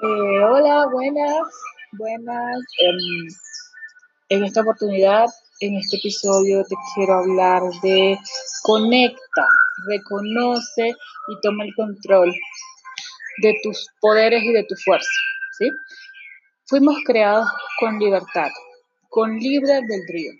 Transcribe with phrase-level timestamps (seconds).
[0.00, 1.48] Eh, hola, buenas,
[1.90, 2.56] buenas.
[2.78, 3.28] Em,
[4.28, 5.26] en esta oportunidad,
[5.58, 8.16] en este episodio, te quiero hablar de
[8.62, 9.46] conecta,
[9.88, 12.32] reconoce y toma el control
[13.42, 15.10] de tus poderes y de tu fuerza.
[15.58, 15.68] ¿sí?
[16.66, 17.48] Fuimos creados
[17.80, 18.50] con libertad,
[19.08, 20.30] con libre albedrío.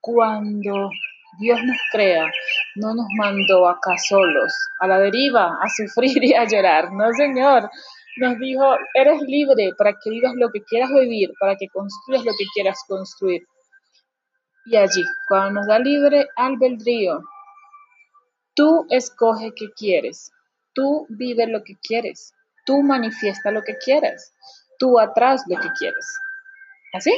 [0.00, 0.90] Cuando
[1.38, 2.26] Dios nos crea,
[2.74, 6.92] no nos mandó acá solos, a la deriva, a sufrir y a llorar.
[6.92, 7.70] No, Señor
[8.16, 12.32] nos dijo, eres libre para que vivas lo que quieras vivir, para que construyas lo
[12.32, 13.42] que quieras construir.
[14.66, 17.22] Y allí, cuando nos da libre albedrío,
[18.54, 20.32] tú escoge qué quieres,
[20.74, 22.34] tú vive lo que quieres,
[22.66, 24.32] tú manifiesta lo que quieres,
[24.78, 26.06] tú atrás lo que quieres.
[26.92, 27.12] ¿Así?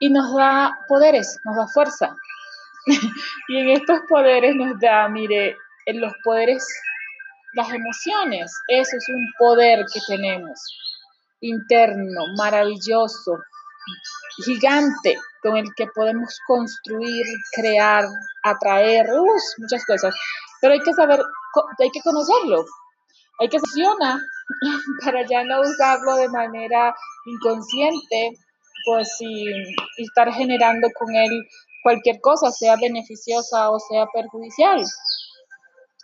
[0.00, 2.16] Y nos da poderes, nos da fuerza.
[3.48, 6.66] y en estos poderes nos da, mire, en los poderes
[7.54, 10.58] las emociones, eso es un poder que tenemos,
[11.40, 13.38] interno, maravilloso,
[14.44, 17.24] gigante, con el que podemos construir,
[17.54, 18.04] crear,
[18.42, 19.06] atraer,
[19.58, 20.14] muchas cosas.
[20.60, 21.20] Pero hay que saber,
[21.78, 22.64] hay que conocerlo,
[23.40, 24.20] hay que funciona
[25.04, 26.94] para ya no usarlo de manera
[27.26, 28.38] inconsciente,
[28.86, 29.46] pues y
[29.98, 31.46] estar generando con él
[31.82, 34.82] cualquier cosa, sea beneficiosa o sea perjudicial.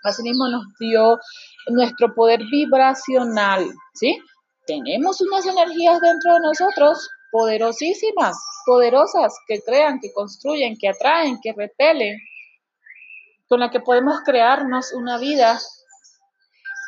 [0.02, 1.18] Asimismo nos dio
[1.68, 4.18] nuestro poder vibracional, ¿sí?
[4.66, 11.52] Tenemos unas energías dentro de nosotros poderosísimas, poderosas, que crean, que construyen, que atraen, que
[11.56, 12.18] repelen,
[13.48, 15.58] con la que podemos crearnos una vida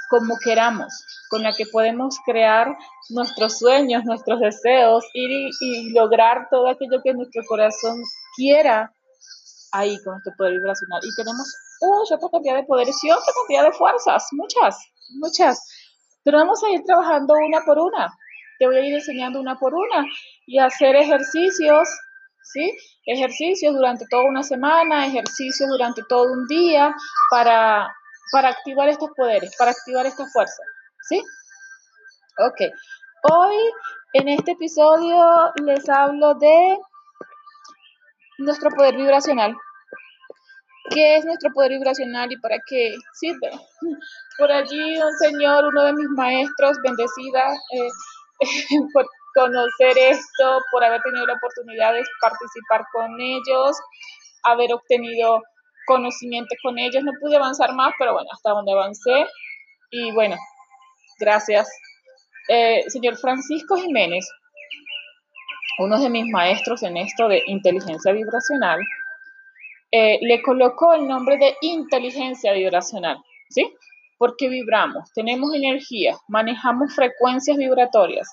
[0.09, 0.93] como queramos,
[1.31, 2.77] con la que podemos crear
[3.09, 7.97] nuestros sueños, nuestros deseos y, y lograr todo aquello que nuestro corazón
[8.37, 8.93] quiera
[9.73, 11.01] ahí con nuestro poder vibracional.
[11.03, 14.79] Y tenemos uy, otra cantidad de poderes y otra cantidad de fuerzas, muchas,
[15.21, 15.59] muchas.
[16.25, 18.13] Pero vamos a ir trabajando una por una.
[18.59, 20.05] Te voy a ir enseñando una por una
[20.47, 21.89] y hacer ejercicios,
[22.43, 22.73] ¿sí?
[23.07, 26.95] Ejercicios durante toda una semana, ejercicios durante todo un día
[27.31, 27.93] para,
[28.33, 30.63] para activar estos poderes, para activar esta fuerza,
[31.09, 31.21] ¿sí?
[32.39, 32.73] Ok.
[33.31, 33.57] Hoy
[34.15, 36.79] en este episodio les hablo de
[38.39, 39.57] nuestro poder vibracional.
[40.95, 43.51] ¿Qué es nuestro poder vibracional y para qué sirve?
[44.39, 47.89] Por allí un señor, uno de mis maestros, bendecida eh,
[48.93, 53.77] por conocer esto, por haber tenido la oportunidad de participar con ellos,
[54.45, 55.43] haber obtenido
[55.87, 57.03] conocimiento con ellos.
[57.05, 59.27] No pude avanzar más, pero bueno, hasta donde avancé.
[59.91, 60.37] Y bueno,
[61.19, 61.69] gracias.
[62.49, 64.29] Eh, señor Francisco Jiménez,
[65.79, 68.81] uno de mis maestros en esto de inteligencia vibracional,
[69.95, 73.19] eh, le colocó el nombre de inteligencia vibracional,
[73.51, 73.71] ¿sí?
[74.17, 78.27] Porque vibramos, tenemos energía, manejamos frecuencias vibratorias.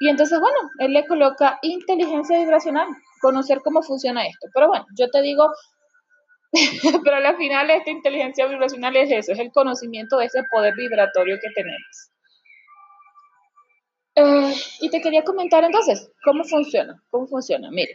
[0.00, 2.88] Y entonces, bueno, él le coloca inteligencia vibracional,
[3.20, 4.48] conocer cómo funciona esto.
[4.52, 5.48] Pero bueno, yo te digo,
[7.04, 11.38] pero al final esta inteligencia vibracional es eso, es el conocimiento de ese poder vibratorio
[11.40, 12.10] que tenemos.
[14.16, 17.00] Eh, y te quería comentar entonces, ¿cómo funciona?
[17.10, 17.70] ¿Cómo funciona?
[17.70, 17.94] Mire,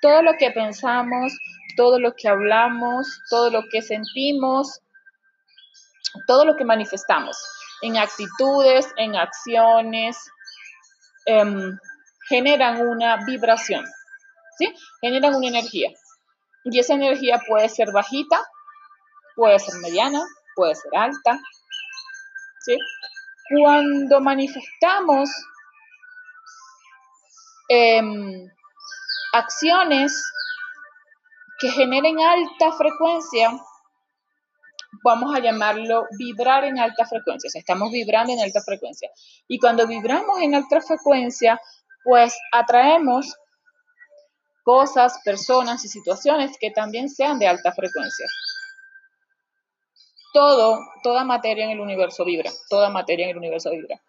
[0.00, 1.32] todo lo que pensamos,
[1.76, 4.80] todo lo que hablamos, todo lo que sentimos,
[6.26, 7.36] todo lo que manifestamos
[7.82, 10.16] en actitudes, en acciones,
[11.26, 11.78] em,
[12.28, 13.84] generan una vibración,
[14.58, 14.72] ¿sí?
[15.00, 15.90] Generan una energía.
[16.64, 18.40] Y esa energía puede ser bajita,
[19.34, 20.22] puede ser mediana,
[20.54, 21.40] puede ser alta,
[22.60, 22.76] ¿sí?
[23.48, 25.30] Cuando manifestamos
[27.68, 28.50] em,
[29.32, 30.12] acciones
[31.60, 33.50] que generen alta frecuencia,
[35.04, 37.50] vamos a llamarlo vibrar en alta frecuencia.
[37.54, 39.10] Estamos vibrando en alta frecuencia.
[39.46, 41.60] Y cuando vibramos en alta frecuencia,
[42.02, 43.36] pues atraemos
[44.62, 48.26] cosas, personas y situaciones que también sean de alta frecuencia.
[50.32, 54.00] Todo, toda materia en el universo vibra, toda materia en el universo vibra.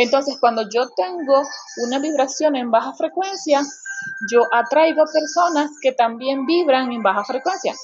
[0.00, 1.42] Entonces, cuando yo tengo
[1.84, 3.62] una vibración en baja frecuencia,
[4.30, 7.74] yo atraigo personas que también vibran en baja frecuencia.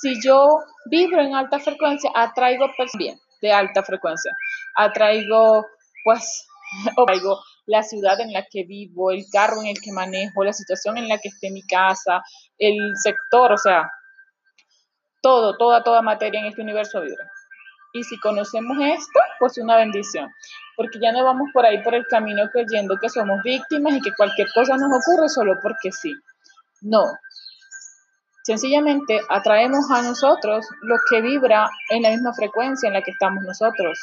[0.00, 4.30] Si yo vibro en alta frecuencia, atraigo personas de alta frecuencia.
[4.76, 5.66] Atraigo,
[6.04, 6.46] pues,
[6.96, 10.96] atraigo la ciudad en la que vivo, el carro en el que manejo, la situación
[10.96, 12.22] en la que esté mi casa,
[12.56, 13.90] el sector, o sea,
[15.20, 17.32] todo, toda, toda materia en este universo vibra.
[17.96, 20.30] Y si conocemos esto, pues una bendición,
[20.76, 24.12] porque ya no vamos por ahí por el camino creyendo que somos víctimas y que
[24.12, 26.12] cualquier cosa nos ocurre solo porque sí.
[26.82, 27.04] No.
[28.42, 33.42] Sencillamente atraemos a nosotros lo que vibra en la misma frecuencia en la que estamos
[33.42, 33.98] nosotros.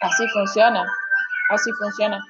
[0.00, 0.84] Así funciona,
[1.48, 2.20] así funciona.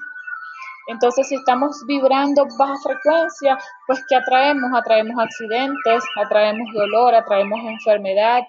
[0.88, 4.78] Entonces, si estamos vibrando baja frecuencia, pues ¿qué atraemos?
[4.78, 8.42] Atraemos accidentes, atraemos dolor, atraemos enfermedad,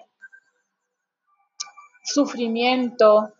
[2.04, 3.32] sufrimiento,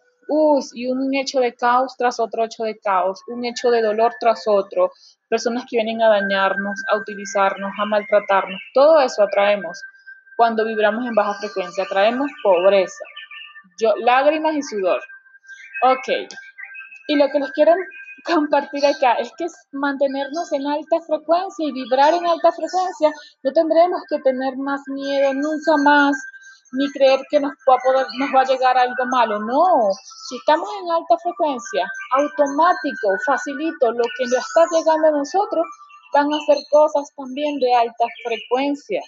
[0.74, 4.44] y un hecho de caos tras otro hecho de caos, un hecho de dolor tras
[4.46, 4.90] otro,
[5.28, 9.80] personas que vienen a dañarnos, a utilizarnos, a maltratarnos, todo eso atraemos
[10.36, 13.04] cuando vibramos en baja frecuencia, atraemos pobreza,
[13.80, 15.00] yo, lágrimas y sudor.
[15.82, 16.28] Ok,
[17.08, 17.72] y lo que les quiero
[18.24, 23.12] compartir acá es que mantenernos en alta frecuencia y vibrar en alta frecuencia,
[23.42, 26.16] no tendremos que tener más miedo nunca más,
[26.74, 29.38] ni creer que nos va a, llegar algo malo.
[29.40, 29.90] No,
[30.28, 35.64] si estamos en alta frecuencia, automático, facilito, lo que nos está llegando a nosotros,
[36.12, 39.00] van a ser cosas también de alta frecuencia.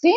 [0.00, 0.14] ¿Sí?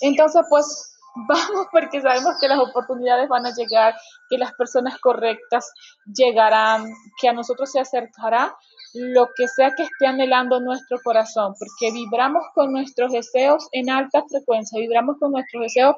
[0.00, 0.96] Entonces, pues
[1.28, 3.94] vamos porque sabemos que las oportunidades van a llegar,
[4.28, 5.70] que las personas correctas
[6.06, 6.86] llegarán,
[7.20, 8.54] que a nosotros se acercará
[8.94, 14.24] lo que sea que esté anhelando nuestro corazón, porque vibramos con nuestros deseos en alta
[14.28, 15.96] frecuencia, vibramos con nuestros deseos,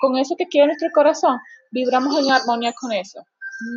[0.00, 1.38] con eso que quiere nuestro corazón,
[1.70, 3.20] vibramos en armonía con eso.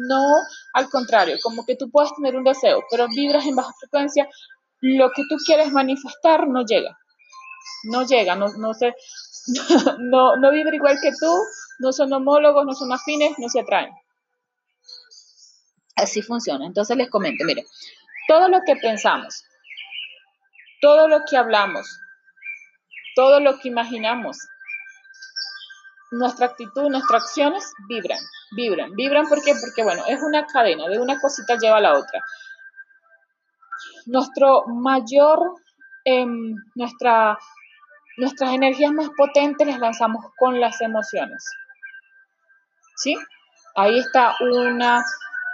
[0.08, 0.26] No
[0.74, 4.28] al contrario, como que tú puedes tener un deseo, pero vibras en baja frecuencia,
[4.82, 6.98] lo que tú quieres manifestar no llega.
[7.84, 8.96] No llega, no, no, se,
[10.00, 11.32] no, no vibra igual que tú,
[11.80, 13.92] no son homólogos, no son afines, no se atraen.
[15.96, 16.66] Así funciona.
[16.66, 17.66] Entonces les comento, mire,
[18.28, 19.46] todo lo que pensamos,
[20.82, 22.00] todo lo que hablamos,
[23.16, 24.38] todo lo que imaginamos,
[26.12, 28.20] nuestra actitud, nuestras acciones vibran,
[28.56, 29.54] vibran, vibran ¿por qué?
[29.60, 32.22] Porque bueno, es una cadena, de una cosita lleva a la otra.
[34.06, 35.56] Nuestro mayor,
[36.06, 37.38] em, nuestra,
[38.18, 41.46] nuestras energías más potentes las lanzamos con las emociones.
[42.96, 43.18] ¿Sí?
[43.76, 45.04] Ahí está una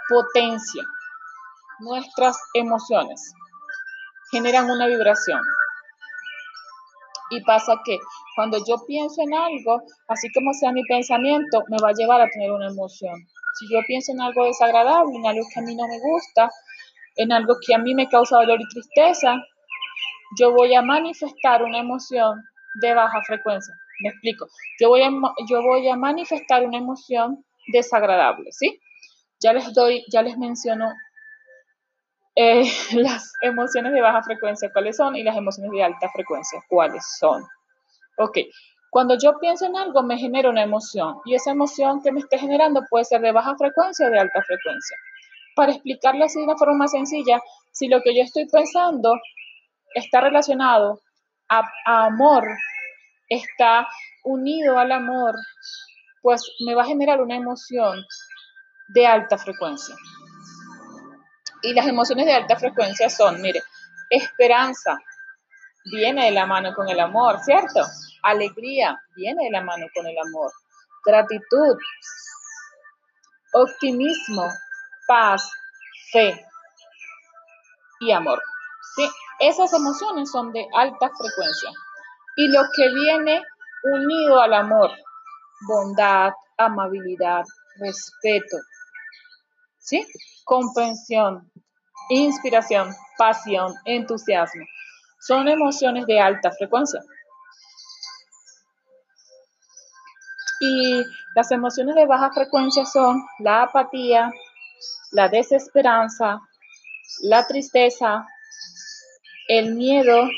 [0.08, 0.82] potencia
[1.84, 3.32] nuestras emociones
[4.32, 5.40] generan una vibración.
[7.30, 7.98] Y pasa que
[8.36, 12.28] cuando yo pienso en algo, así como sea mi pensamiento, me va a llevar a
[12.28, 13.14] tener una emoción.
[13.58, 16.50] Si yo pienso en algo desagradable, en algo que a mí no me gusta,
[17.16, 19.36] en algo que a mí me causa dolor y tristeza,
[20.38, 22.42] yo voy a manifestar una emoción
[22.80, 23.74] de baja frecuencia.
[24.00, 24.48] Me explico.
[24.80, 25.10] Yo voy a,
[25.48, 28.80] yo voy a manifestar una emoción desagradable, ¿sí?
[29.40, 30.92] Ya les doy, ya les menciono
[32.36, 32.64] eh,
[32.94, 35.16] las emociones de baja frecuencia, ¿cuáles son?
[35.16, 37.44] Y las emociones de alta frecuencia, ¿cuáles son?
[38.16, 38.38] Ok,
[38.90, 42.38] cuando yo pienso en algo me genera una emoción y esa emoción que me esté
[42.38, 44.96] generando puede ser de baja frecuencia o de alta frecuencia.
[45.56, 47.40] Para explicarlo así de una forma más sencilla,
[47.72, 49.14] si lo que yo estoy pensando
[49.94, 51.00] está relacionado
[51.48, 52.46] a, a amor,
[53.28, 53.88] está
[54.22, 55.34] unido al amor,
[56.22, 58.04] pues me va a generar una emoción
[58.94, 59.96] de alta frecuencia.
[61.64, 63.62] Y las emociones de alta frecuencia son, mire,
[64.10, 64.98] esperanza
[65.84, 67.80] viene de la mano con el amor, ¿cierto?
[68.22, 70.52] Alegría viene de la mano con el amor.
[71.04, 71.76] Gratitud,
[73.54, 74.46] optimismo,
[75.06, 75.50] paz,
[76.12, 76.46] fe
[78.00, 78.42] y amor.
[78.96, 79.08] ¿sí?
[79.40, 81.70] Esas emociones son de alta frecuencia.
[82.36, 83.42] Y lo que viene
[83.84, 84.90] unido al amor,
[85.66, 87.44] bondad, amabilidad,
[87.78, 88.56] respeto,
[89.78, 90.06] ¿sí?
[90.44, 91.50] Comprensión,
[92.08, 94.64] inspiración, pasión, entusiasmo.
[95.20, 97.00] Son emociones de alta frecuencia.
[100.60, 101.02] Y
[101.34, 104.30] las emociones de baja frecuencia son la apatía,
[105.12, 106.40] la desesperanza,
[107.22, 108.26] la tristeza,
[109.48, 110.28] el miedo,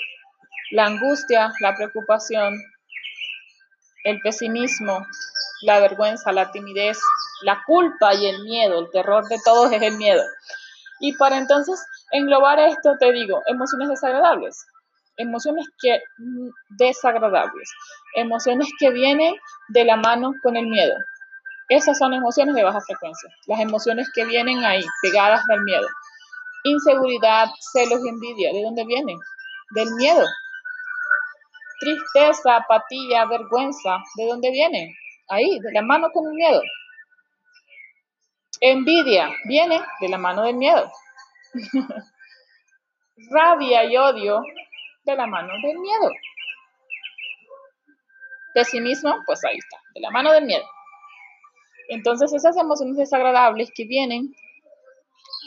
[0.71, 2.55] la angustia, la preocupación,
[4.05, 5.07] el pesimismo,
[5.63, 6.99] la vergüenza, la timidez,
[7.43, 8.79] la culpa y el miedo.
[8.79, 10.23] El terror de todos es el miedo.
[11.01, 14.67] Y para entonces englobar esto, te digo, emociones desagradables,
[15.17, 16.49] emociones que mm,
[16.79, 17.71] desagradables,
[18.15, 19.35] emociones que vienen
[19.69, 20.95] de la mano con el miedo.
[21.69, 25.87] Esas son emociones de baja frecuencia, las emociones que vienen ahí, pegadas del miedo.
[26.65, 29.19] Inseguridad, celos y envidia, ¿de dónde vienen?
[29.71, 30.25] Del miedo.
[31.81, 34.95] Tristeza, apatía, vergüenza, ¿de dónde vienen?
[35.29, 36.61] Ahí, de la mano con el miedo.
[38.61, 40.91] Envidia viene de la mano del miedo.
[43.31, 44.43] Rabia y odio
[45.05, 46.11] de la mano del miedo.
[48.55, 50.65] Pesimismo, pues ahí está, de la mano del miedo.
[51.89, 54.35] Entonces esas emociones desagradables que vienen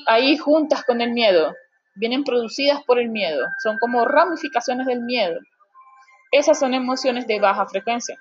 [0.07, 1.53] ahí juntas con el miedo,
[1.95, 5.39] vienen producidas por el miedo, son como ramificaciones del miedo.
[6.31, 8.17] Esas son emociones de baja frecuencia.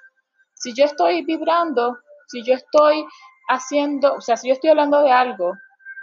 [0.54, 3.04] Si yo estoy vibrando, si yo estoy
[3.48, 5.54] haciendo, o sea, si yo estoy hablando de algo,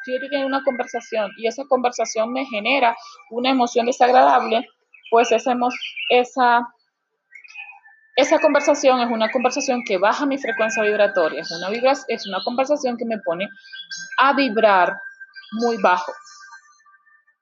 [0.04, 2.96] si yo estoy teniendo una conversación y esa conversación me genera
[3.32, 4.68] una emoción desagradable,
[5.10, 5.56] pues esa,
[6.10, 6.68] esa,
[8.16, 11.70] esa conversación es una conversación que baja mi frecuencia vibratoria, es una,
[12.08, 13.48] es una conversación que me pone
[14.18, 15.00] a vibrar
[15.54, 16.12] muy bajo.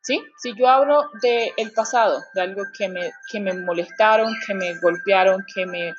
[0.01, 0.21] ¿Sí?
[0.37, 5.45] Si yo hablo del pasado, de algo que me, que me molestaron, que me golpearon,
[5.55, 5.93] que me,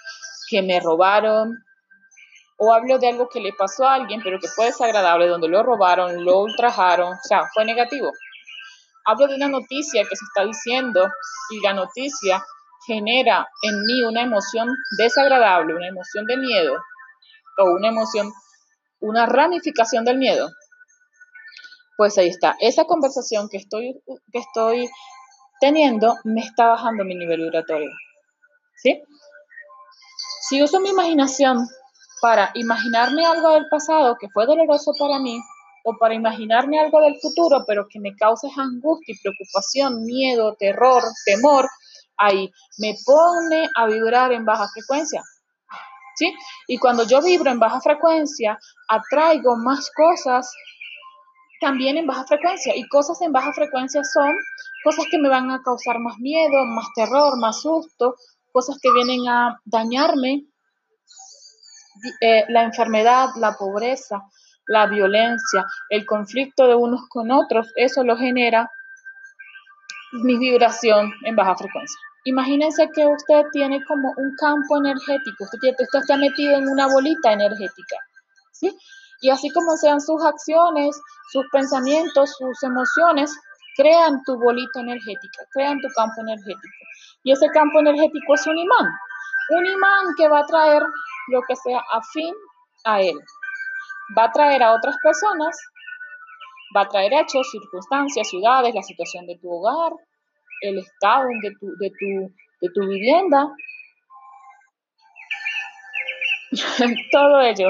[0.51, 1.65] que me robaron,
[2.57, 5.63] o hablo de algo que le pasó a alguien, pero que fue desagradable, donde lo
[5.63, 8.11] robaron, lo ultrajaron, o sea, fue negativo.
[9.07, 11.09] Hablo de una noticia que se está diciendo
[11.51, 12.43] y la noticia
[12.87, 14.69] genera en mí una emoción
[14.99, 16.75] desagradable, una emoción de miedo
[17.59, 18.33] o una emoción,
[19.01, 20.49] una ramificación del miedo,
[21.97, 22.57] pues ahí está.
[22.61, 24.01] Esa conversación que estoy,
[24.33, 24.89] que estoy
[25.61, 27.91] teniendo me está bajando mi nivel vibratorio.
[28.77, 29.03] ¿Sí?
[30.49, 31.67] Si uso mi imaginación
[32.25, 35.39] para imaginarme algo del pasado que fue doloroso para mí,
[35.85, 41.03] o para imaginarme algo del futuro, pero que me cause angustia y preocupación, miedo, terror,
[41.27, 41.69] temor,
[42.17, 45.23] ahí me pone a vibrar en baja frecuencia.
[46.17, 46.33] ¿Sí?
[46.67, 50.51] Y cuando yo vibro en baja frecuencia, atraigo más cosas
[51.61, 52.75] también en baja frecuencia.
[52.75, 54.35] Y cosas en baja frecuencia son
[54.83, 58.15] cosas que me van a causar más miedo, más terror, más susto,
[58.51, 60.47] cosas que vienen a dañarme,
[62.21, 64.23] eh, la enfermedad, la pobreza,
[64.67, 68.71] la violencia, el conflicto de unos con otros, eso lo genera
[70.13, 71.99] mi vibración en baja frecuencia.
[72.25, 77.33] Imagínense que usted tiene como un campo energético, usted, usted está metido en una bolita
[77.33, 77.97] energética,
[78.53, 78.75] ¿sí?
[79.21, 80.99] Y así como sean sus acciones,
[81.31, 83.31] sus pensamientos, sus emociones,
[83.77, 86.85] crean tu bolita energética, crean tu campo energético.
[87.25, 88.87] Y ese campo energético es un imán,
[89.51, 90.83] un imán que va a traer
[91.29, 92.35] lo que sea afín
[92.85, 93.17] a él.
[94.17, 95.57] Va a traer a otras personas,
[96.77, 99.93] va a traer hechos, circunstancias, ciudades, la situación de tu hogar,
[100.61, 103.49] el estado de tu, de tu, de tu vivienda.
[107.13, 107.69] Todo ello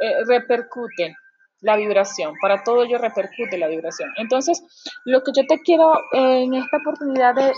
[0.00, 1.16] eh, repercute
[1.62, 4.10] la vibración, para todo ello repercute la vibración.
[4.16, 4.62] Entonces,
[5.04, 7.52] lo que yo te quiero en esta oportunidad de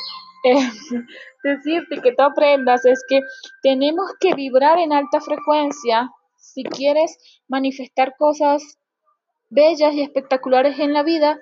[1.43, 3.21] decirte que tú aprendas es que
[3.63, 7.19] tenemos que vibrar en alta frecuencia si quieres
[7.49, 8.79] manifestar cosas
[9.51, 11.39] bellas y espectaculares en la vida,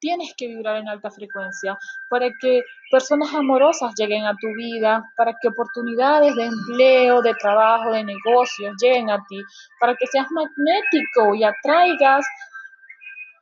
[0.00, 1.78] tienes que vibrar en alta frecuencia
[2.10, 7.90] para que personas amorosas lleguen a tu vida, para que oportunidades de empleo, de trabajo,
[7.90, 9.40] de negocios lleguen a ti,
[9.80, 12.26] para que seas magnético y atraigas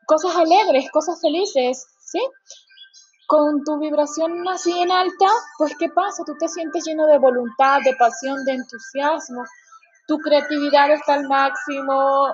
[0.06, 2.20] cosas alegres, cosas felices, ¿sí?
[3.32, 6.22] Con tu vibración así en alta, pues ¿qué pasa?
[6.26, 9.42] Tú te sientes lleno de voluntad, de pasión, de entusiasmo,
[10.06, 12.26] tu creatividad está al máximo,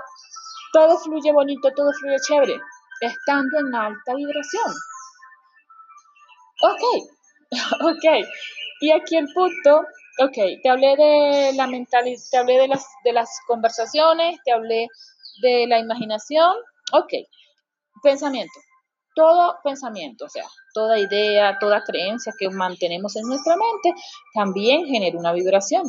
[0.72, 2.60] todo fluye bonito, todo fluye chévere
[3.00, 4.72] estando en alta vibración.
[6.62, 6.82] Ok,
[7.82, 8.26] ok.
[8.80, 9.82] Y aquí el punto,
[10.18, 14.88] ok, te hablé de la mentalidad, te hablé de las, de las conversaciones, te hablé
[15.42, 16.56] de la imaginación,
[16.90, 17.12] ok.
[18.02, 18.67] Pensamiento.
[19.18, 24.00] Todo pensamiento, o sea, toda idea, toda creencia que mantenemos en nuestra mente
[24.32, 25.82] también genera una vibración.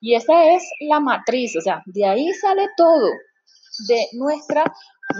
[0.00, 3.10] Y esa es la matriz, o sea, de ahí sale todo,
[3.86, 4.64] de nuestra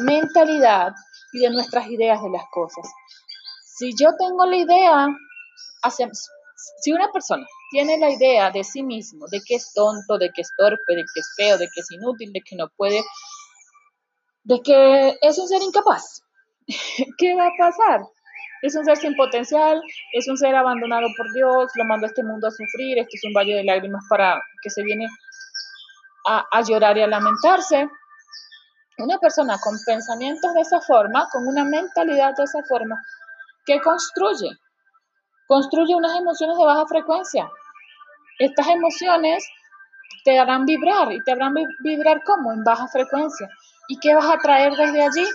[0.06, 0.92] mentalidad
[1.34, 2.90] y de nuestras ideas de las cosas.
[3.76, 5.08] Si yo tengo la idea,
[6.80, 10.40] si una persona tiene la idea de sí mismo, de que es tonto, de que
[10.40, 13.02] es torpe, de que es feo, de que es inútil, de que no puede,
[14.44, 16.23] de que es un ser incapaz,
[17.18, 18.00] ¿qué va a pasar?
[18.62, 19.80] Es un ser sin potencial,
[20.12, 23.24] es un ser abandonado por Dios, lo manda a este mundo a sufrir, este es
[23.24, 25.06] un valle de lágrimas para que se viene
[26.26, 27.88] a, a llorar y a lamentarse.
[28.96, 32.96] Una persona con pensamientos de esa forma, con una mentalidad de esa forma,
[33.66, 34.48] ¿qué construye?
[35.46, 37.50] Construye unas emociones de baja frecuencia.
[38.38, 39.46] Estas emociones
[40.24, 43.48] te harán vibrar y te harán vibrar como en baja frecuencia.
[43.88, 45.26] ¿Y qué vas a traer desde allí?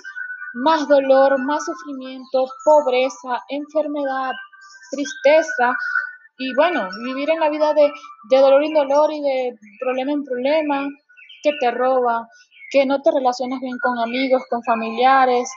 [0.54, 4.32] Más dolor, más sufrimiento, pobreza, enfermedad,
[4.92, 5.76] tristeza
[6.38, 7.92] y bueno, vivir en la vida de,
[8.30, 10.88] de dolor en dolor y de problema en problema
[11.44, 12.28] que te roba,
[12.72, 15.52] que no te relacionas bien con amigos, con familiares,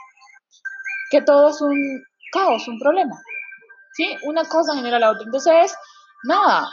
[1.11, 3.17] que todo es un caos, un problema.
[3.93, 4.17] ¿Sí?
[4.25, 5.25] Una cosa genera la otra.
[5.25, 5.75] Entonces,
[6.25, 6.69] nada,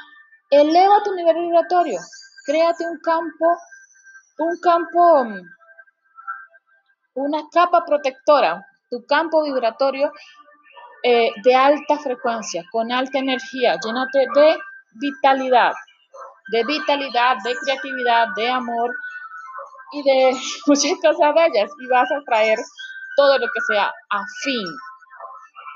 [0.50, 2.00] eleva tu nivel vibratorio,
[2.46, 3.58] créate un campo,
[4.40, 5.26] un campo,
[7.14, 10.12] una capa protectora, tu campo vibratorio
[11.04, 14.58] eh, de alta frecuencia, con alta energía, llénate de
[14.96, 15.74] vitalidad,
[16.52, 18.92] de vitalidad, de creatividad, de amor,
[19.92, 20.32] y de
[20.68, 22.60] muchas cosas bellas y vas a traer
[23.16, 24.68] todo lo que sea afín,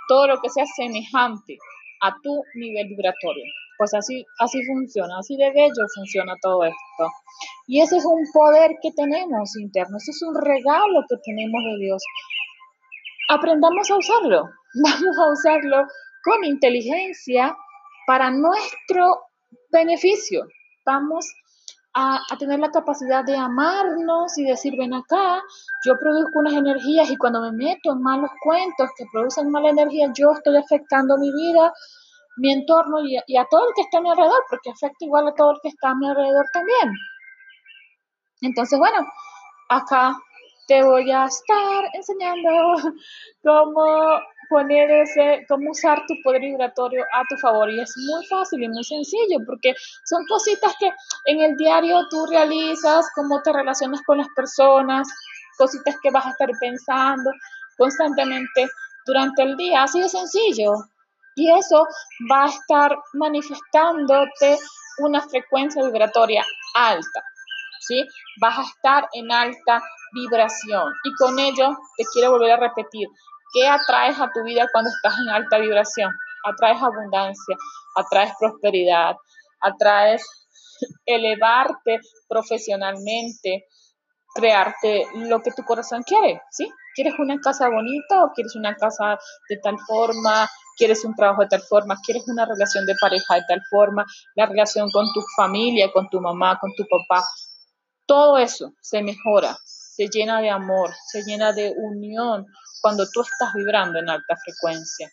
[0.08, 1.58] todo lo que sea semejante
[2.02, 3.44] a tu nivel vibratorio.
[3.78, 7.12] Pues así, así funciona, así de bello funciona todo esto.
[7.68, 11.86] Y ese es un poder que tenemos interno, ese es un regalo que tenemos de
[11.86, 12.04] Dios.
[13.30, 14.44] Aprendamos a usarlo,
[14.84, 15.88] vamos a usarlo
[16.24, 17.56] con inteligencia
[18.06, 19.28] para nuestro
[19.72, 20.46] beneficio.
[20.86, 21.26] Vamos
[21.94, 25.42] a, tener la capacidad de amarnos y decir, ven acá,
[25.86, 30.12] yo produzco unas energías y cuando me meto en malos cuentos que producen mala energía,
[30.14, 31.72] yo estoy afectando mi vida,
[32.38, 35.36] mi entorno y, a todo el que está a mi alrededor, porque afecta igual a
[35.36, 36.92] todo el que está a mi alrededor también.
[38.42, 39.08] Entonces, bueno,
[39.70, 40.18] acá
[40.68, 42.50] te voy a estar enseñando
[43.44, 47.70] cómo poner ese, cómo usar tu poder vibratorio a tu favor.
[47.72, 49.74] Y es muy fácil y muy sencillo porque
[50.06, 50.92] son cositas que
[51.26, 55.08] en el diario tú realizas, cómo te relacionas con las personas,
[55.58, 57.32] cositas que vas a estar pensando
[57.78, 58.68] constantemente
[59.06, 59.84] durante el día.
[59.84, 60.74] Así de sencillo.
[61.36, 61.88] Y eso
[62.32, 64.58] va a estar manifestándote
[65.00, 66.44] una frecuencia vibratoria
[66.76, 67.24] alta.
[67.80, 68.06] ¿Sí?
[68.40, 69.82] Vas a estar en alta
[70.14, 70.94] vibración.
[71.04, 73.08] Y con ello te quiero volver a repetir,
[73.54, 76.12] ¿qué atraes a tu vida cuando estás en alta vibración?
[76.46, 77.58] Atraes abundancia,
[77.96, 79.16] atraes prosperidad,
[79.62, 80.48] atraes
[81.06, 83.68] elevarte profesionalmente,
[84.34, 86.70] crearte lo que tu corazón quiere, ¿sí?
[86.96, 89.18] ¿Quieres una casa bonita o quieres una casa
[89.50, 90.50] de tal forma?
[90.78, 91.98] ¿Quieres un trabajo de tal forma?
[92.06, 94.06] ¿Quieres una relación de pareja de tal forma?
[94.36, 97.24] La relación con tu familia, con tu mamá, con tu papá.
[98.06, 99.56] Todo eso se mejora
[99.96, 102.48] se llena de amor, se llena de unión
[102.82, 105.10] cuando tú estás vibrando en alta frecuencia.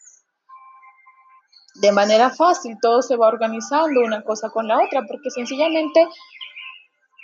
[1.75, 6.09] De manera fácil todo se va organizando una cosa con la otra porque sencillamente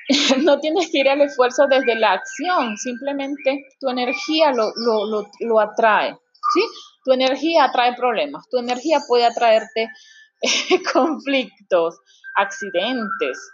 [0.44, 4.72] no tienes que ir al esfuerzo desde la acción, simplemente tu energía lo,
[5.40, 6.16] lo, atrae,
[6.54, 6.60] ¿sí?
[7.04, 9.88] Tu energía atrae problemas, tu energía puede atraerte
[10.92, 11.98] conflictos,
[12.36, 13.50] accidentes,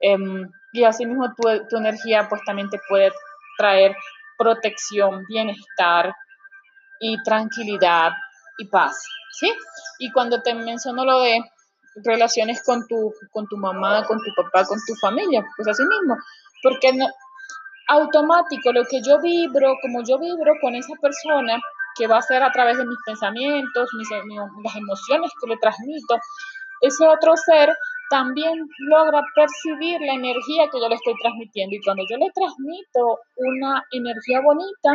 [0.00, 3.12] em, y asimismo tu, tu energía pues también te puede
[3.58, 3.94] traer
[4.38, 6.14] protección, bienestar
[7.00, 8.12] y tranquilidad
[8.58, 9.52] y paz, ¿sí?
[9.98, 11.40] Y cuando te menciono lo de
[11.96, 16.16] relaciones con tu, con tu mamá, con tu papá, con tu familia, pues así mismo,
[16.62, 17.06] porque no,
[17.88, 21.60] automático, lo que yo vibro, como yo vibro con esa persona,
[21.96, 26.16] que va a ser a través de mis pensamientos, mis, las emociones que le transmito,
[26.80, 27.74] ese otro ser
[28.10, 31.74] también logra percibir la energía que yo le estoy transmitiendo.
[31.74, 34.92] Y cuando yo le transmito una energía bonita,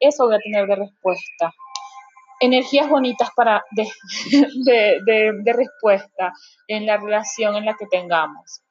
[0.00, 1.52] eso voy a tener de respuesta.
[2.40, 6.32] Energías bonitas para de, de, respuesta
[6.66, 8.62] en la relación en la que tengamos.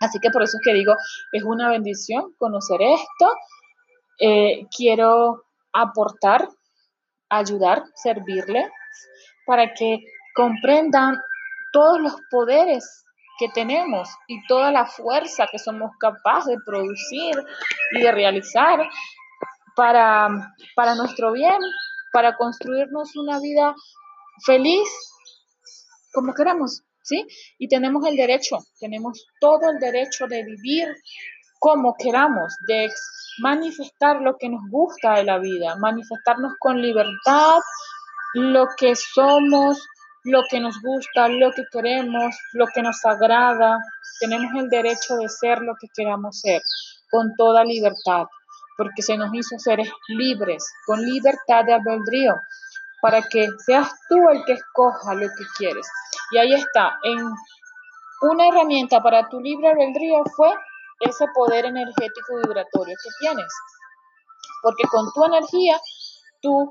[0.00, 0.94] Así que por eso es que digo,
[1.32, 3.34] es una bendición conocer esto.
[4.18, 6.48] Eh, quiero aportar,
[7.28, 8.70] ayudar, servirle
[9.46, 9.98] para que
[10.34, 11.20] comprendan
[11.72, 13.04] todos los poderes
[13.38, 17.34] que tenemos y toda la fuerza que somos capaces de producir
[17.92, 18.88] y de realizar
[19.74, 20.28] para,
[20.76, 21.58] para nuestro bien,
[22.14, 23.74] para construirnos una vida
[24.46, 24.88] feliz
[26.12, 27.26] como queramos, ¿sí?
[27.58, 30.86] Y tenemos el derecho, tenemos todo el derecho de vivir
[31.58, 32.88] como queramos, de
[33.42, 37.58] manifestar lo que nos gusta de la vida, manifestarnos con libertad
[38.34, 39.84] lo que somos,
[40.24, 43.78] lo que nos gusta, lo que queremos, lo que nos agrada.
[44.20, 46.62] Tenemos el derecho de ser lo que queramos ser,
[47.10, 48.26] con toda libertad,
[48.76, 52.34] porque se nos hizo seres libres, con libertad de albedrío,
[53.00, 55.88] para que seas tú el que escoja lo que quieres.
[56.32, 57.18] Y ahí está, en
[58.22, 60.54] una herramienta para tu libre albedrío fue
[61.00, 63.52] ese poder energético vibratorio que tienes.
[64.62, 65.78] Porque con tu energía
[66.40, 66.70] tú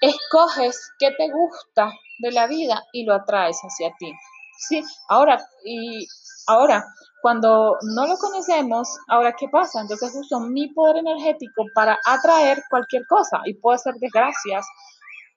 [0.00, 4.12] escoges qué te gusta de la vida y lo atraes hacia ti.
[4.58, 6.06] Sí, ahora, y
[6.46, 6.84] ahora,
[7.20, 9.80] cuando no lo conocemos, ahora qué pasa?
[9.80, 14.66] Entonces uso mi poder energético para atraer cualquier cosa y puede ser desgracias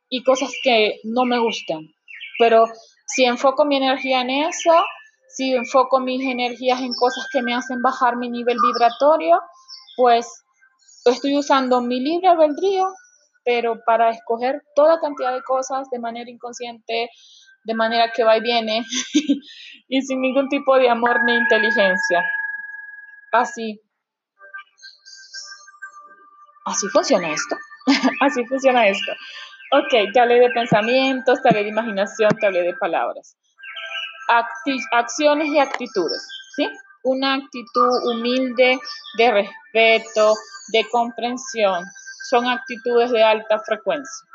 [0.09, 1.81] y cosas que no me gustan.
[2.39, 2.65] Pero
[3.05, 4.73] si enfoco mi energía en eso,
[5.29, 9.41] si enfoco mis energías en cosas que me hacen bajar mi nivel vibratorio,
[9.95, 10.43] pues
[11.05, 12.87] estoy usando mi libre albedrío
[13.45, 17.09] pero para escoger toda cantidad de cosas de manera inconsciente,
[17.65, 18.85] de manera que va y viene,
[19.87, 22.23] y sin ningún tipo de amor ni inteligencia.
[23.31, 23.81] Así.
[26.65, 27.55] Así funciona esto.
[28.21, 29.11] Así funciona esto.
[29.71, 33.35] Ok, te hablé de pensamientos, te hablé de imaginación, te hablé de palabras.
[34.91, 36.69] acciones y actitudes, ¿sí?
[37.05, 38.79] una actitud humilde
[39.17, 40.33] de respeto,
[40.71, 41.85] de comprensión.
[42.29, 44.27] Son actitudes de alta frecuencia.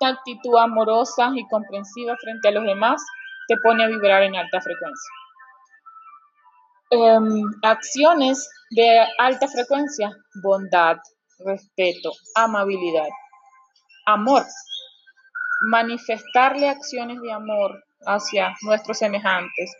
[0.00, 3.02] Actitud amorosa y comprensiva frente a los demás
[3.48, 5.10] te pone a vibrar en alta frecuencia.
[6.90, 10.10] Em, acciones de alta frecuencia,
[10.42, 10.98] bondad,
[11.38, 13.08] respeto, amabilidad,
[14.06, 14.44] amor.
[15.62, 19.70] Manifestarle acciones de amor hacia nuestros semejantes,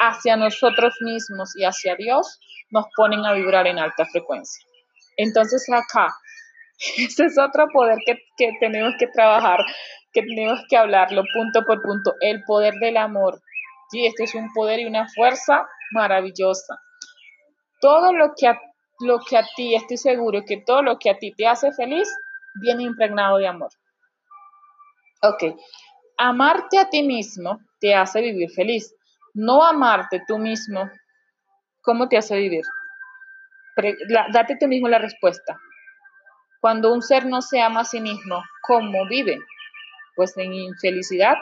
[0.00, 2.38] hacia nosotros mismos y hacia Dios,
[2.70, 4.64] nos ponen a vibrar en alta frecuencia.
[5.16, 6.14] Entonces acá,
[6.96, 9.64] ese es otro poder que, que tenemos que trabajar,
[10.12, 13.40] que tenemos que hablarlo punto por punto, el poder del amor.
[13.90, 16.78] Sí, este es un poder y una fuerza maravillosa.
[17.80, 18.60] Todo lo que a,
[19.00, 22.08] lo que a ti, estoy seguro que todo lo que a ti te hace feliz,
[22.60, 23.70] viene impregnado de amor.
[25.22, 25.56] Ok,
[26.16, 28.94] amarte a ti mismo te hace vivir feliz.
[29.34, 30.90] No amarte tú mismo,
[31.82, 32.64] ¿cómo te hace vivir?
[34.32, 35.56] date tú mismo la respuesta.
[36.60, 39.38] Cuando un ser no se ama a sí mismo, ¿cómo vive?
[40.16, 41.36] Pues en infelicidad,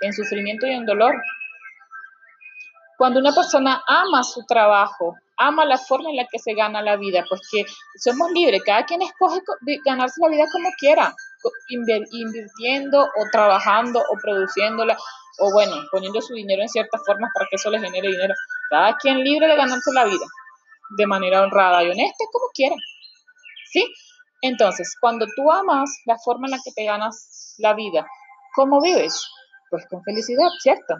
[0.00, 1.14] en sufrimiento y en dolor.
[2.96, 6.96] Cuando una persona ama su trabajo, ama la forma en la que se gana la
[6.96, 7.64] vida, pues que
[7.98, 9.40] somos libres, cada quien escoge
[9.84, 11.14] ganarse la vida como quiera,
[12.12, 14.96] invirtiendo o trabajando o produciéndola,
[15.40, 18.34] o bueno, poniendo su dinero en ciertas formas para que eso le genere dinero.
[18.70, 20.24] Cada quien libre de ganarse la vida
[20.96, 22.76] de manera honrada y honesta, como quiera.
[23.66, 23.92] ¿Sí?
[24.46, 28.06] Entonces, cuando tú amas la forma en la que te ganas la vida,
[28.54, 29.26] ¿cómo vives?
[29.70, 30.96] Pues con felicidad, ¿cierto?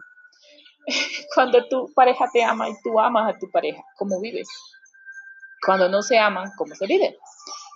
[1.34, 4.48] Cuando tu pareja te ama y tú amas a tu pareja, ¿cómo vives?
[5.62, 7.18] Cuando no se aman, ¿cómo se vive?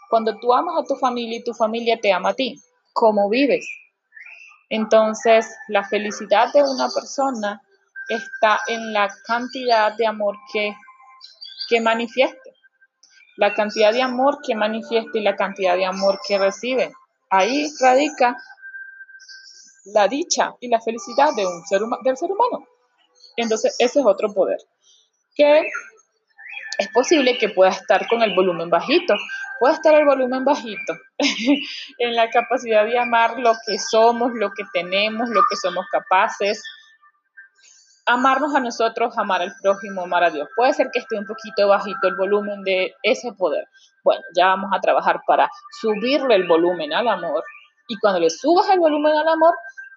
[0.09, 2.59] Cuando tú amas a tu familia y tu familia te ama a ti,
[2.95, 3.69] ¿cómo vives?
[4.71, 7.61] Entonces, la felicidad de una persona
[8.09, 10.75] está en la cantidad de amor que,
[11.69, 11.83] que
[13.39, 16.93] la cantidad de amor que manifieste y la cantidad de amor que recibe.
[17.31, 18.37] Ahí radica
[19.95, 22.67] la dicha y la felicidad de un ser del ser humano.
[23.37, 24.59] Entonces, ese es otro poder.
[25.37, 25.61] Que
[26.79, 29.15] es posible que pueda estar con el volumen bajito.
[29.61, 30.95] Puede estar el volumen bajito
[31.99, 36.61] en la capacidad de amar lo que somos, lo que tenemos, lo que somos capaces.
[38.09, 40.49] Amarnos a nosotros, amar al prójimo, amar a Dios.
[40.57, 43.69] Puede ser que esté un poquito bajito el volumen de ese poder.
[44.03, 45.49] Bueno, ya vamos a trabajar para
[45.81, 47.45] subirle el volumen al amor.
[47.87, 49.55] Y cuando le subas el volumen al amor,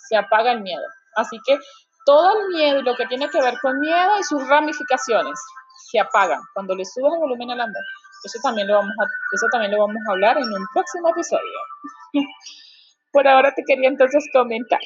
[0.10, 0.84] se apaga el miedo.
[1.15, 1.58] Así que
[2.06, 5.39] todo el miedo y lo que tiene que ver con miedo y sus ramificaciones
[5.89, 7.84] se apagan cuando le subes el volumen al amor.
[8.24, 11.60] Eso también lo vamos a, eso también lo vamos a hablar en un próximo episodio.
[13.12, 14.80] Por ahora te quería entonces comentar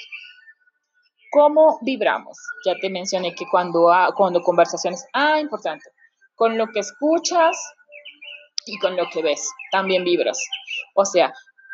[1.35, 2.37] cómo vibramos.
[2.65, 5.83] Ya te mencioné que cuando, cuando conversaciones, ah, importante,
[6.33, 7.57] con lo que escuchas
[8.65, 10.39] y con lo que ves, también vibras.
[10.95, 11.33] O sea,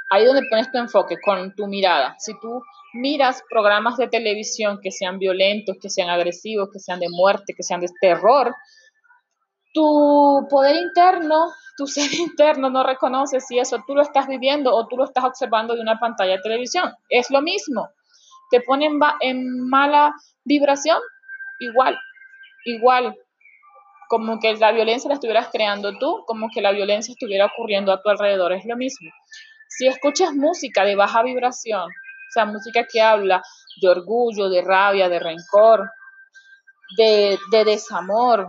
[0.09, 2.15] ahí donde pones tu enfoque, con tu mirada.
[2.17, 7.09] Si tú miras programas de televisión que sean violentos, que sean agresivos, que sean de
[7.09, 8.55] muerte, que sean de terror,
[9.75, 14.87] tu poder interno, tu ser interno no reconoce si eso tú lo estás viviendo o
[14.87, 16.91] tú lo estás observando de una pantalla de televisión.
[17.09, 17.87] Es lo mismo.
[18.51, 20.99] Te ponen en mala vibración,
[21.59, 21.97] igual,
[22.65, 23.15] igual.
[24.09, 28.01] Como que la violencia la estuvieras creando tú, como que la violencia estuviera ocurriendo a
[28.01, 29.09] tu alrededor, es lo mismo.
[29.69, 33.41] Si escuchas música de baja vibración, o sea, música que habla
[33.81, 35.89] de orgullo, de rabia, de rencor,
[36.97, 38.47] de, desamor,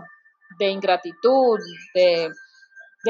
[0.59, 1.59] de ingratitud,
[1.93, 2.29] de,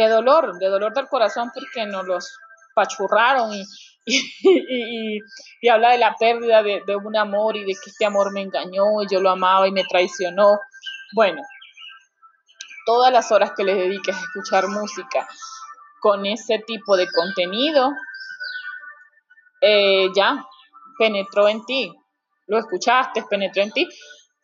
[0.10, 2.38] dolor, de dolor del corazón porque nos los
[2.76, 3.64] pachurraron y,
[5.62, 9.02] y, habla de la pérdida de, un amor y de que este amor me engañó
[9.02, 10.60] y yo lo amaba y me traicionó.
[11.14, 11.42] Bueno,
[12.86, 15.28] todas las horas que le dediques a escuchar música
[16.02, 17.92] con ese tipo de contenido,
[19.62, 20.46] eh, ya,
[20.98, 21.94] penetró en ti,
[22.48, 23.88] lo escuchaste, penetró en ti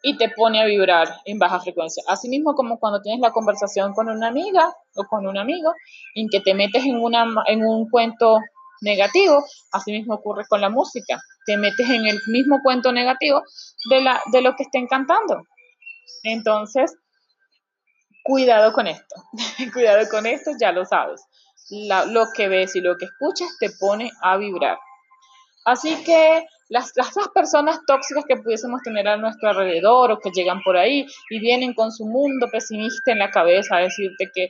[0.02, 2.02] y te pone a vibrar en baja frecuencia.
[2.08, 5.74] Asimismo como cuando tienes la conversación con una amiga o con un amigo
[6.16, 8.40] en que te metes en, una, en un cuento
[8.82, 13.44] negativo, asimismo ocurre con la música, te metes en el mismo cuento negativo
[13.90, 15.44] de, la, de lo que estén cantando.
[16.24, 16.96] Entonces,
[18.24, 19.16] cuidado con esto,
[19.74, 21.22] cuidado con esto, ya lo sabes.
[21.70, 24.78] lo que ves y lo que escuchas te pone a vibrar.
[25.66, 30.62] Así que las, las, personas tóxicas que pudiésemos tener a nuestro alrededor o que llegan
[30.64, 34.50] por ahí y vienen con su mundo pesimista en la cabeza a decirte que,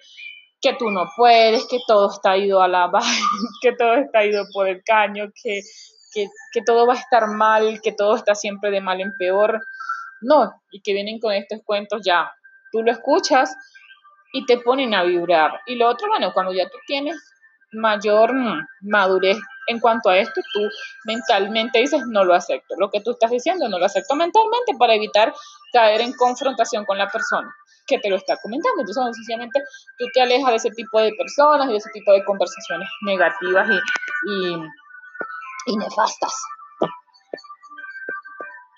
[0.61, 2.89] que tú no puedes, que todo está ido a la
[3.61, 5.61] que todo está ido por el caño, que,
[6.13, 9.61] que, que todo va a estar mal, que todo está siempre de mal en peor.
[10.21, 12.29] No, y que vienen con estos cuentos ya,
[12.73, 13.55] tú lo escuchas
[14.33, 15.61] y te ponen a vibrar.
[15.65, 17.15] Y lo otro, bueno, cuando ya tú tienes
[17.71, 18.33] mayor
[18.81, 20.59] madurez en cuanto a esto, tú
[21.05, 22.75] mentalmente dices, no lo acepto.
[22.77, 25.33] Lo que tú estás diciendo, no lo acepto mentalmente para evitar
[25.71, 27.49] caer en confrontación con la persona
[27.89, 28.81] que te lo está comentando.
[28.81, 29.61] Entonces, sencillamente,
[29.97, 33.67] tú te alejas de ese tipo de personas y de ese tipo de conversaciones negativas
[34.27, 34.53] y,
[35.71, 36.33] y nefastas.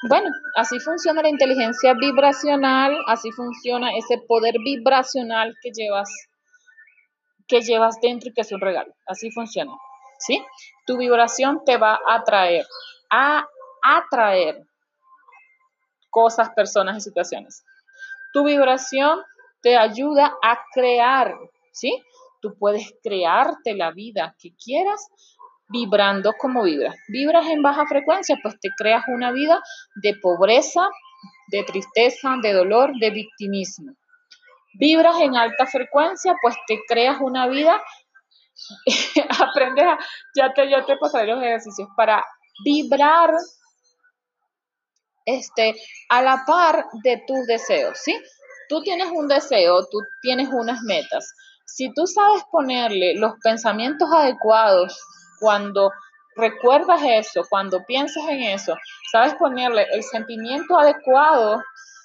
[0.09, 6.09] Bueno, así funciona la inteligencia vibracional, así funciona ese poder vibracional que llevas
[7.47, 8.93] que llevas dentro y que es un regalo.
[9.05, 9.73] Así funciona.
[10.19, 10.41] ¿Sí?
[10.85, 12.65] Tu vibración te va a atraer,
[13.11, 13.45] a
[13.83, 14.63] atraer
[16.09, 17.63] cosas, personas y situaciones.
[18.33, 19.19] Tu vibración
[19.61, 21.35] te ayuda a crear,
[21.71, 22.01] ¿sí?
[22.41, 25.07] Tú puedes crearte la vida que quieras
[25.71, 26.95] vibrando como vibras.
[27.07, 29.61] Vibras en baja frecuencia, pues te creas una vida
[29.95, 30.89] de pobreza,
[31.47, 33.93] de tristeza, de dolor, de victimismo.
[34.73, 37.81] Vibras en alta frecuencia, pues te creas una vida,
[39.39, 39.97] aprendes a,
[40.35, 42.23] ya te, yo te pasaré los ejercicios para
[42.63, 43.31] vibrar
[45.25, 45.75] este,
[46.09, 48.17] a la par de tus deseos, ¿sí?
[48.69, 51.33] Tú tienes un deseo, tú tienes unas metas.
[51.65, 54.99] Si tú sabes ponerle los pensamientos adecuados
[55.39, 55.91] cuando
[56.35, 58.75] recuerdas eso, cuando piensas en eso,
[59.11, 61.61] sabes ponerle el sentimiento adecuado,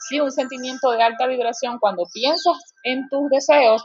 [0.09, 3.85] sí, un sentimiento de alta vibración, cuando piensas en tus deseos,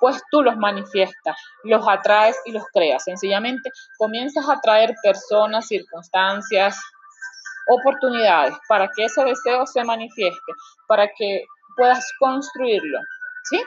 [0.00, 3.04] pues tú los manifiestas, los atraes y los creas.
[3.04, 6.78] Sencillamente comienzas a atraer personas, circunstancias,
[7.68, 10.52] oportunidades para que ese deseo se manifieste,
[10.86, 11.44] para que
[11.76, 12.98] puedas construirlo,
[13.50, 13.60] ¿sí?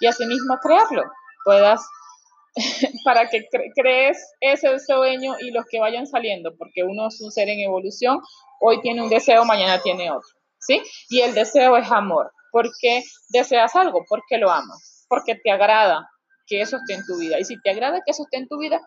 [0.00, 1.02] Y asimismo crearlo,
[1.44, 1.86] puedas
[3.04, 7.48] para que crees ese sueño y los que vayan saliendo, porque uno es un ser
[7.48, 8.20] en evolución,
[8.60, 10.82] hoy tiene un deseo, mañana tiene otro, ¿sí?
[11.08, 12.32] Y el deseo es amor.
[12.52, 14.04] ¿Por qué deseas algo?
[14.08, 16.08] Porque lo amas, porque te agrada
[16.46, 17.38] que eso esté en tu vida.
[17.38, 18.80] Y si te agrada que eso esté en tu vida,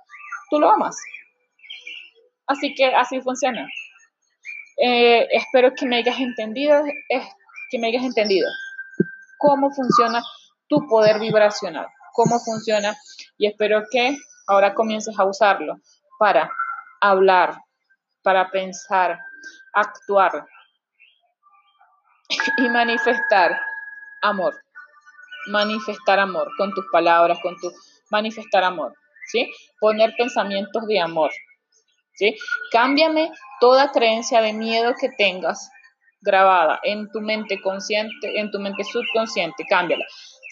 [0.49, 0.97] tú lo amas.
[2.45, 3.65] Así que así funciona.
[4.85, 6.83] Eh, espero que me hayas entendido,
[7.69, 8.49] que me hayas entendido
[9.37, 10.21] cómo funciona
[10.67, 12.95] tu poder vibracional cómo funciona
[13.37, 14.15] y espero que
[14.47, 15.79] ahora comiences a usarlo
[16.17, 16.49] para
[17.01, 17.57] hablar,
[18.23, 19.19] para pensar,
[19.73, 20.47] actuar
[22.57, 23.59] y manifestar
[24.21, 24.55] amor.
[25.47, 27.69] Manifestar amor con tus palabras, con tu
[28.09, 28.93] manifestar amor,
[29.27, 29.51] ¿sí?
[29.77, 31.31] Poner pensamientos de amor,
[32.13, 32.35] ¿sí?
[32.71, 35.69] Cámbiame toda creencia de miedo que tengas
[36.21, 40.05] grabada en tu mente consciente, en tu mente subconsciente, cámbiala.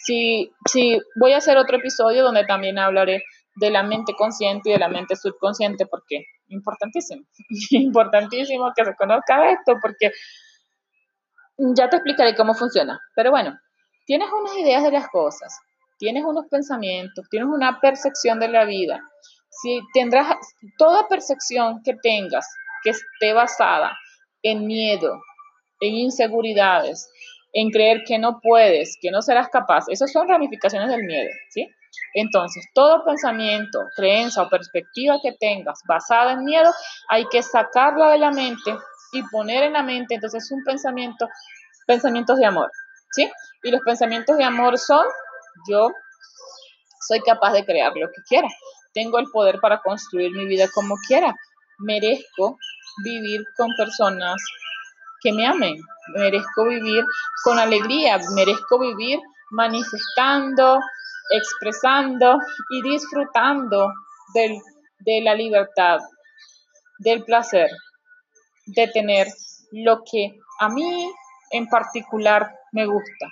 [0.04, 3.22] Si, si voy a hacer otro episodio donde también hablaré
[3.56, 7.24] de la mente consciente y de la mente subconsciente, porque importantísimo,
[7.70, 10.12] importantísimo que se conozca esto, porque
[11.74, 13.00] ya te explicaré cómo funciona.
[13.14, 13.58] Pero bueno,
[14.06, 15.58] tienes unas ideas de las cosas,
[15.98, 19.00] tienes unos pensamientos, tienes una percepción de la vida.
[19.62, 20.36] Si tendrás
[20.76, 22.46] toda percepción que tengas
[22.82, 23.96] que esté basada
[24.42, 25.20] en miedo,
[25.80, 27.08] en inseguridades,
[27.52, 29.84] en creer que no puedes, que no serás capaz.
[29.88, 31.68] Esas son ramificaciones del miedo, ¿sí?
[32.14, 36.72] Entonces, todo pensamiento, creencia o perspectiva que tengas basada en miedo,
[37.08, 38.74] hay que sacarla de la mente
[39.12, 41.28] y poner en la mente, entonces, un pensamiento,
[41.86, 42.70] pensamientos de amor,
[43.10, 43.30] ¿sí?
[43.62, 45.06] Y los pensamientos de amor son,
[45.68, 45.90] yo
[47.06, 48.48] soy capaz de crear lo que quiera,
[48.92, 51.34] tengo el poder para construir mi vida como quiera,
[51.78, 52.58] merezco
[53.04, 54.36] vivir con personas
[55.20, 55.76] que me amen,
[56.14, 57.04] merezco vivir
[57.44, 60.78] con alegría, merezco vivir manifestando,
[61.30, 62.38] expresando
[62.70, 63.92] y disfrutando
[64.34, 66.00] de la libertad,
[66.98, 67.70] del placer,
[68.66, 69.28] de tener
[69.72, 71.10] lo que a mí
[71.50, 73.26] en particular me gusta.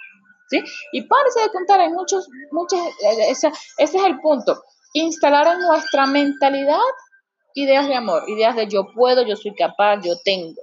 [0.48, 0.62] ¿sí?
[0.92, 2.80] Y párese de contar, hay muchos, muchos,
[3.28, 6.78] ese es el punto, instalar en nuestra mentalidad
[7.54, 10.62] ideas de amor, ideas de yo puedo, yo soy capaz, yo tengo.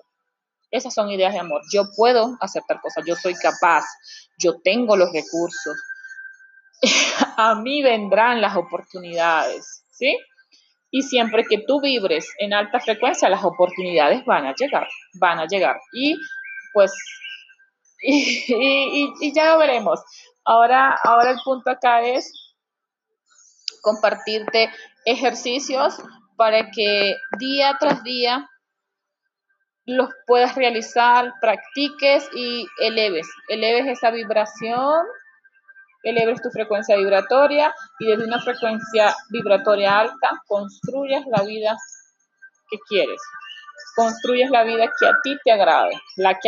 [0.72, 1.62] Esas son ideas de amor.
[1.72, 3.86] Yo puedo aceptar cosas, yo soy capaz,
[4.38, 5.78] yo tengo los recursos.
[7.38, 10.18] a mí vendrán las oportunidades, ¿sí?
[10.92, 14.88] Y siempre que tú vibres en alta frecuencia, las oportunidades van a llegar,
[15.20, 15.78] van a llegar.
[15.94, 16.16] Y
[16.74, 16.92] pues,
[18.02, 20.02] y, ya lo veremos.
[20.46, 22.47] Ahora, ahora el punto acá es
[23.82, 24.70] compartirte
[25.06, 25.98] ejercicios
[26.36, 28.50] para que día tras día
[29.86, 35.06] los puedas realizar, practiques y eleves, eleves esa vibración,
[36.04, 41.78] eleves tu frecuencia vibratoria y desde una frecuencia vibratoria alta construyas la vida
[42.70, 43.22] que quieres,
[43.96, 46.36] construyes la vida que a ti te agrade, la que